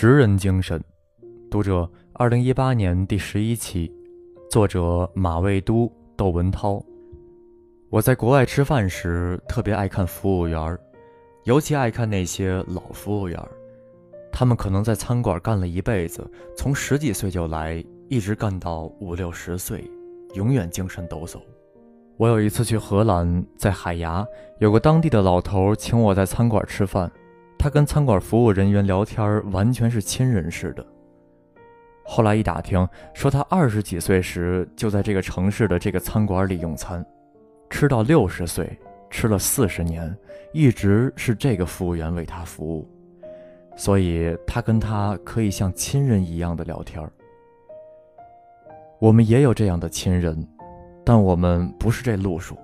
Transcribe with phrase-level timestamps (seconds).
[0.00, 0.82] 职人精神，
[1.50, 3.92] 读者，二零一八年第十一期，
[4.50, 6.82] 作者马未都、窦文涛。
[7.90, 10.78] 我在国外吃饭时，特别爱看服务员
[11.44, 13.38] 尤其爱看那些老服务员
[14.32, 16.26] 他们可能在餐馆干了一辈子，
[16.56, 19.84] 从十几岁就来，一直干到五六十岁，
[20.32, 21.42] 永远精神抖擞。
[22.16, 24.26] 我有一次去荷兰，在海牙，
[24.60, 27.12] 有个当地的老头请我在餐馆吃饭。
[27.62, 30.84] 他跟餐馆服务人员聊天，完全是亲人似的。
[32.02, 37.04] 后来一打听，说他二十几岁时就在这个城市的这个餐馆里用餐，
[37.68, 38.78] 吃到六十岁，
[39.10, 40.16] 吃了四十年，
[40.54, 42.88] 一直是这个服务员为他服务，
[43.76, 47.06] 所以他跟他可以像亲人一样的聊天。
[48.98, 50.48] 我们也有这样的亲人，
[51.04, 52.56] 但我们不是这路数。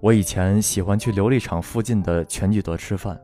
[0.00, 3.16] 我以前喜欢去琉璃厂附近的全聚德吃饭。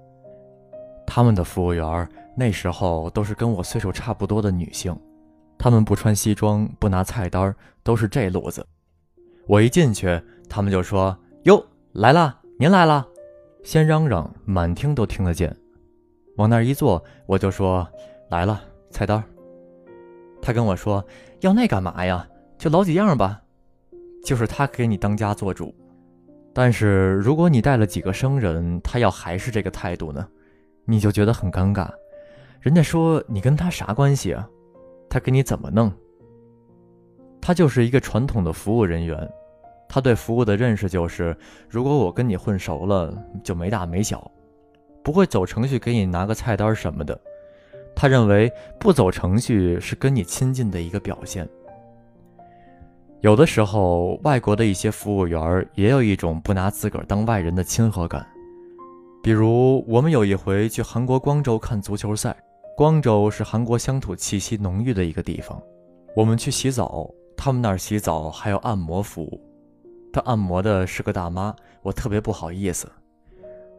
[1.07, 4.95] 他们的服务员那时候都是跟我岁数差不多的女性，
[5.57, 8.67] 他们不穿西装，不拿菜单，都是这路子。
[9.47, 13.07] 我一进去，他们就说：“哟，来了，您来了。”
[13.63, 15.57] 先嚷嚷，满厅都听得见。
[16.37, 17.89] 往那儿一坐，我就说
[18.29, 19.23] ：“来了，菜单。”
[20.43, 21.05] 他跟我说
[21.41, 22.29] ：“要那干嘛呀？
[22.59, 23.41] 就老几样吧。”
[24.25, 25.75] 就是他给你当家做主。
[26.53, 30.27] 但是如果你带了几个生人，他要还是这个态度呢？
[30.89, 31.91] 你就觉得很尴尬，
[32.61, 34.49] 人家说你跟他啥关系啊？
[35.11, 35.93] 他给你怎么弄？
[37.41, 39.29] 他就是一个传统的服务人员，
[39.89, 41.37] 他对服务的认识就是，
[41.69, 44.31] 如果我跟你混熟了，就没大没小，
[45.03, 47.21] 不会走程序给你拿个菜单什么的。
[47.95, 51.49] 他认为不走程序是跟你亲近的一个表现。
[53.23, 58.25] 有的时候，外国的一些服务员也有一种不拿自个儿当外人的亲和感。
[59.27, 62.37] 比如，我们有一回去韩国光州看足球赛，
[62.77, 65.61] 光州是韩国乡土气息浓郁的一个地方。
[66.15, 69.43] 我们去洗澡，他们那儿洗澡还有按摩服务。
[70.13, 71.53] 他按摩的是个大妈，
[71.83, 72.89] 我特别不好意思。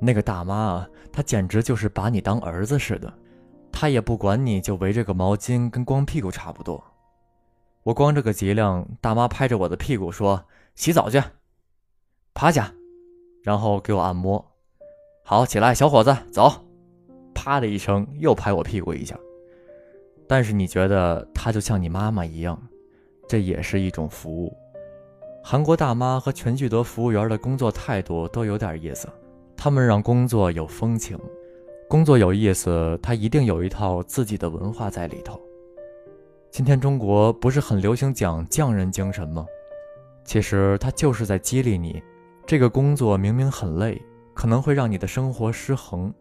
[0.02, 3.14] 那个大妈啊，她简直就是把你当儿子似的，
[3.72, 6.84] 她也不管你，就围着个毛巾，跟光屁股差不多。
[7.84, 10.44] 我光着个脊梁，大妈拍着我的屁股说
[10.76, 11.24] ：“洗澡去，
[12.34, 12.74] 趴下，
[13.44, 14.44] 然后给我按摩。”
[15.30, 16.50] 好，起来，小伙子，走！
[17.34, 19.14] 啪的一声，又拍我屁股一下。
[20.26, 22.58] 但是你觉得他就像你妈妈一样，
[23.28, 24.56] 这也是一种服务。
[25.44, 29.10] 韩国大妈和全聚德服务员的工作态度都有点意思，
[29.58, 31.20] 他们让工作有风情，
[31.90, 35.38] 工作有意思，他一定有一套自己的文化在里头。
[36.50, 39.46] 今天中国不是很流行讲匠人精神吗？
[40.24, 42.02] 其实他就是在激励你，
[42.46, 44.02] 这个工作明明很累。
[44.38, 46.14] 可能会让你的生活失衡，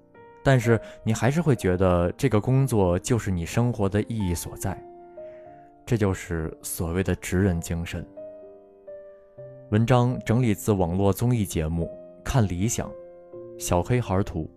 [0.42, 4.82] 但是你还是会觉得这个工作就是你生活的意义所在，
[5.84, 8.02] 这就是所谓的职人精神。
[9.70, 11.90] 文章整理自网络综艺节目
[12.24, 12.88] 《看理想》，
[13.58, 14.50] 小黑孩图。